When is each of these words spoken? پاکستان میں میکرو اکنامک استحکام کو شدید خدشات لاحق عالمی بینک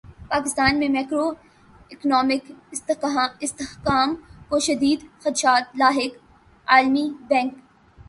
پاکستان 0.29 0.79
میں 0.79 0.87
میکرو 0.89 1.25
اکنامک 1.91 2.51
استحکام 3.41 4.15
کو 4.49 4.59
شدید 4.59 5.09
خدشات 5.23 5.63
لاحق 5.75 6.13
عالمی 6.67 7.09
بینک 7.27 7.53